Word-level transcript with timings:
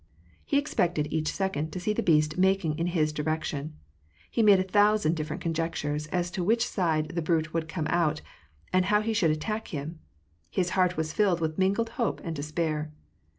He 0.43 0.57
expected 0.57 1.07
each 1.13 1.31
second 1.31 1.71
to 1.73 1.79
see 1.79 1.93
the 1.93 2.01
beast 2.01 2.35
making 2.35 2.79
in 2.79 2.87
his 2.87 3.13
direction. 3.13 3.75
He 4.31 4.41
made 4.41 4.59
a 4.59 4.63
thousand 4.63 5.15
different 5.15 5.43
conjectures 5.43 6.07
as 6.07 6.31
to 6.31 6.43
which 6.43 6.67
side 6.67 7.09
the 7.09 7.21
brute 7.21 7.53
would 7.53 7.67
come 7.69 7.85
out, 7.87 8.19
and 8.73 8.85
how 8.85 9.01
he 9.01 9.13
should 9.13 9.29
attack 9.29 9.67
him. 9.67 9.99
His 10.49 10.71
heart 10.71 10.97
was 10.97 11.13
filled 11.13 11.39
with 11.39 11.59
mingled 11.59 11.89
hope 12.01 12.19
and 12.23 12.35
despair. 12.35 12.91